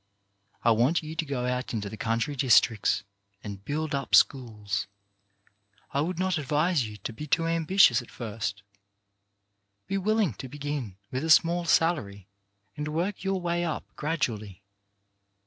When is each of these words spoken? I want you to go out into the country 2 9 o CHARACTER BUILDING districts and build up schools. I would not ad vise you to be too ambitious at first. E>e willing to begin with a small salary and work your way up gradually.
I 0.63 0.71
want 0.71 1.03
you 1.03 1.15
to 1.15 1.25
go 1.25 1.45
out 1.45 1.75
into 1.75 1.87
the 1.87 1.95
country 1.95 2.35
2 2.35 2.47
9 2.47 2.47
o 2.47 2.49
CHARACTER 2.49 2.71
BUILDING 2.71 2.79
districts 2.87 3.03
and 3.43 3.65
build 3.65 3.93
up 3.93 4.15
schools. 4.15 4.87
I 5.91 6.01
would 6.01 6.17
not 6.17 6.39
ad 6.39 6.45
vise 6.45 6.85
you 6.87 6.97
to 6.97 7.13
be 7.13 7.27
too 7.27 7.45
ambitious 7.45 8.01
at 8.01 8.09
first. 8.09 8.63
E>e 9.89 9.99
willing 9.99 10.33
to 10.39 10.49
begin 10.49 10.97
with 11.11 11.23
a 11.23 11.29
small 11.29 11.65
salary 11.65 12.25
and 12.75 12.87
work 12.87 13.23
your 13.23 13.39
way 13.39 13.63
up 13.63 13.83
gradually. 13.95 14.63